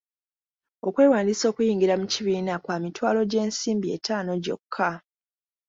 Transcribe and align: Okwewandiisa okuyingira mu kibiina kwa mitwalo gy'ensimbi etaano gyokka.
Okwewandiisa 0.87 1.45
okuyingira 1.51 1.93
mu 2.01 2.05
kibiina 2.13 2.53
kwa 2.63 2.75
mitwalo 2.83 3.19
gy'ensimbi 3.31 3.87
etaano 3.97 4.31
gyokka. 4.43 4.89